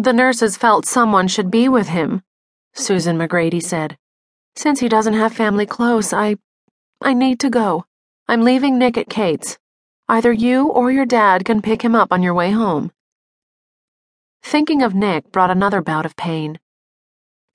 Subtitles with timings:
[0.00, 2.22] The nurses felt someone should be with him,
[2.72, 3.98] Susan McGrady said.
[4.54, 6.36] Since he doesn't have family close, I.
[7.00, 7.84] I need to go.
[8.28, 9.58] I'm leaving Nick at Kate's.
[10.08, 12.92] Either you or your dad can pick him up on your way home.
[14.40, 16.60] Thinking of Nick brought another bout of pain.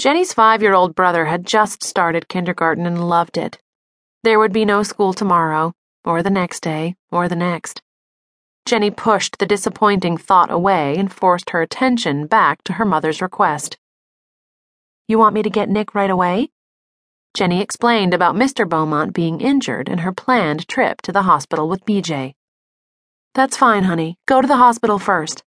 [0.00, 3.58] Jennie's five year old brother had just started kindergarten and loved it.
[4.24, 5.74] There would be no school tomorrow,
[6.04, 7.82] or the next day, or the next.
[8.64, 13.76] Jennie pushed the disappointing thought away and forced her attention back to her mother's request.
[15.08, 16.50] You want me to get Nick right away?
[17.34, 18.68] Jennie explained about Mr.
[18.68, 22.34] Beaumont being injured and her planned trip to the hospital with BJ.
[23.34, 24.18] That's fine, honey.
[24.26, 25.42] Go to the hospital first.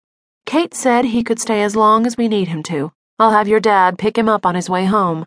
[0.47, 2.92] Kate said he could stay as long as we need him to.
[3.19, 5.27] I'll have your dad pick him up on his way home.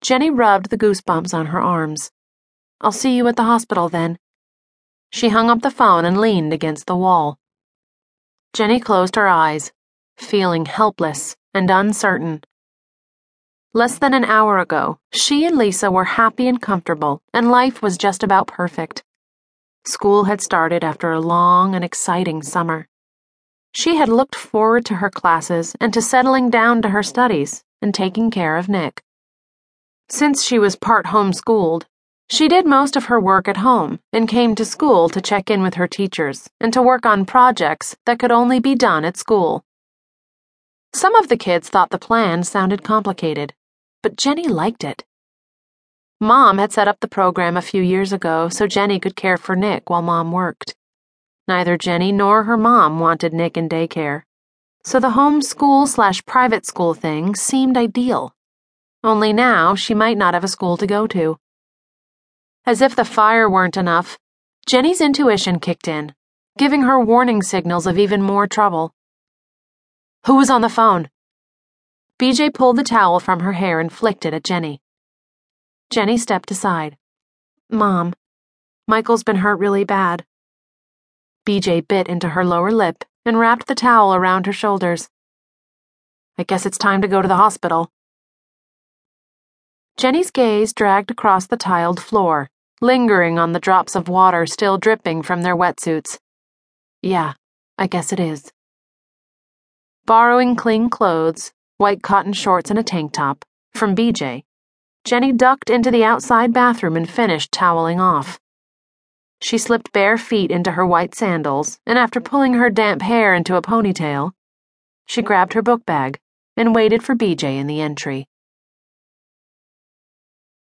[0.00, 2.10] Jennie rubbed the goosebumps on her arms.
[2.80, 4.18] I'll see you at the hospital then.
[5.12, 7.38] She hung up the phone and leaned against the wall.
[8.54, 9.70] Jennie closed her eyes,
[10.16, 12.42] feeling helpless and uncertain.
[13.74, 17.98] Less than an hour ago, she and Lisa were happy and comfortable, and life was
[17.98, 19.04] just about perfect.
[19.84, 22.88] School had started after a long and exciting summer.
[23.74, 27.94] She had looked forward to her classes and to settling down to her studies and
[27.94, 29.02] taking care of Nick.
[30.08, 31.84] Since she was part homeschooled,
[32.32, 35.60] she did most of her work at home and came to school to check in
[35.60, 39.62] with her teachers and to work on projects that could only be done at school.
[40.94, 43.52] Some of the kids thought the plan sounded complicated,
[44.02, 45.04] but Jennie liked it.
[46.22, 49.54] Mom had set up the program a few years ago so Jennie could care for
[49.54, 50.74] Nick while Mom worked.
[51.46, 54.22] Neither Jennie nor her mom wanted Nick in daycare,
[54.84, 58.34] so the home school slash private school thing seemed ideal.
[59.04, 61.36] Only now she might not have a school to go to.
[62.64, 64.18] As if the fire weren't enough,
[64.66, 66.14] Jennie's intuition kicked in,
[66.56, 68.94] giving her warning signals of even more trouble.
[70.26, 71.10] Who was on the phone?
[72.20, 74.80] BJ pulled the towel from her hair and flicked it at Jennie.
[75.90, 76.96] Jennie stepped aside.
[77.68, 78.14] Mom,
[78.86, 80.24] Michael's been hurt really bad.
[81.44, 85.08] BJ bit into her lower lip and wrapped the towel around her shoulders.
[86.38, 87.90] I guess it's time to go to the hospital.
[89.96, 92.48] Jennie's gaze dragged across the tiled floor,
[92.80, 96.18] lingering on the drops of water still dripping from their wetsuits.
[97.02, 97.34] Yeah,
[97.78, 98.50] I guess it is.
[100.04, 103.44] Borrowing clean clothes, white cotton shorts and a tank top,
[103.74, 104.42] from BJ,
[105.04, 108.38] Jennie ducked into the outside bathroom and finished toweling off.
[109.40, 113.56] She slipped bare feet into her white sandals, and after pulling her damp hair into
[113.56, 114.32] a ponytail,
[115.06, 116.18] she grabbed her book bag
[116.56, 118.26] and waited for BJ in the entry.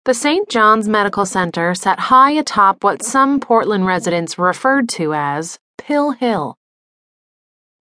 [0.06, 0.50] The St.
[0.50, 6.58] John's Medical Center sat high atop what some Portland residents referred to as Pill Hill.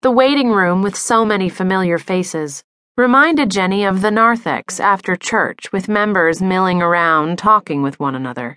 [0.03, 2.62] The waiting room with so many familiar faces
[2.97, 8.56] reminded Jennie of the narthex after church with members milling around talking with one another.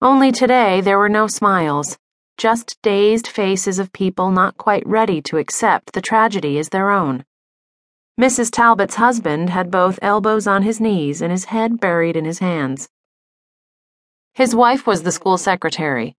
[0.00, 1.96] Only today there were no smiles,
[2.36, 7.24] just dazed faces of people not quite ready to accept the tragedy as their own.
[8.20, 8.50] Mrs.
[8.50, 12.90] Talbot's husband had both elbows on his knees and his head buried in his hands.
[14.34, 16.14] His wife was the school secretary.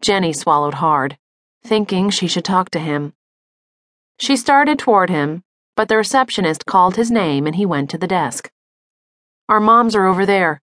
[0.00, 1.18] Jennie swallowed hard,
[1.64, 3.12] thinking she should talk to him.
[4.20, 5.42] She started toward him,
[5.74, 8.50] but the receptionist called his name and he went to the desk.
[9.48, 10.62] Our moms are over there.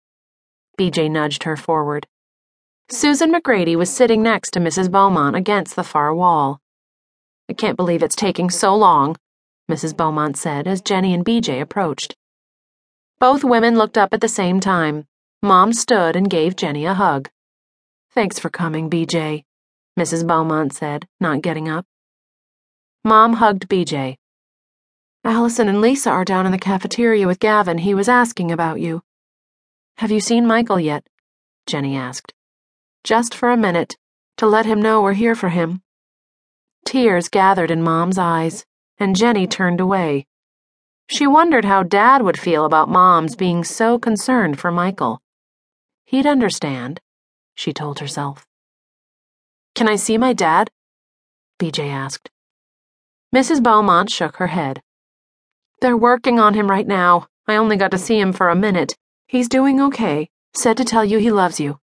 [0.80, 2.08] BJ nudged her forward.
[2.90, 4.90] Susan McGrady was sitting next to Mrs.
[4.90, 6.62] Beaumont against the far wall.
[7.50, 9.18] I can't believe it's taking so long,
[9.74, 9.98] Mrs.
[9.98, 12.16] Beaumont said as Jennie and BJ approached.
[13.20, 15.08] Both women looked up at the same time.
[15.42, 17.28] Mom stood and gave Jennie a hug.
[18.12, 19.46] Thanks for coming, BJ,
[20.00, 20.28] Mrs.
[20.28, 21.88] Beaumont said, not getting up.
[23.04, 24.18] Mom hugged BJ.
[25.24, 27.80] Allison and Lisa are down in the cafeteria with Gavin.
[27.80, 29.02] He was asking about you.
[29.98, 31.04] Have you seen Michael yet?
[31.66, 32.34] Jennie asked
[33.04, 33.98] just for a minute,
[34.38, 35.82] to let him know we're here for him.
[36.86, 38.66] Tears gathered in Mom's eyes,
[39.00, 40.26] and Jennie turned away.
[41.10, 45.22] She wondered how Dad would feel about Mom's being so concerned for Michael.
[46.06, 47.02] He'd understand,
[47.56, 48.46] she told herself.
[49.76, 50.70] Can I see my dad?
[51.60, 52.30] BJ asked.
[53.36, 53.64] Mrs.
[53.64, 54.82] Beaumont shook her head.
[55.82, 57.28] They're working on him right now.
[57.48, 58.96] I only got to see him for a minute.
[59.28, 60.30] He's doing okay.
[60.56, 61.80] Said to tell you he loves you.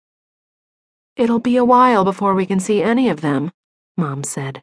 [1.15, 3.51] It'll be a while before we can see any of them,
[3.95, 4.61] Mom said.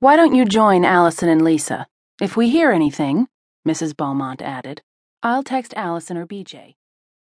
[0.00, 1.88] Why don't you join Allison and Lisa?
[2.20, 3.26] If we hear anything,
[3.66, 3.96] Mrs.
[3.96, 4.80] Beaumont added,
[5.24, 6.77] I'll text Allison or BJ.